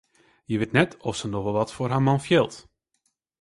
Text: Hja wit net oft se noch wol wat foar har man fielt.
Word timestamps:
Hja 0.47 0.57
wit 0.61 0.71
net 0.77 0.91
oft 1.07 1.19
se 1.19 1.27
noch 1.29 1.45
wol 1.45 1.57
wat 1.59 1.73
foar 1.75 1.93
har 1.93 2.05
man 2.07 2.25
fielt. 2.27 2.55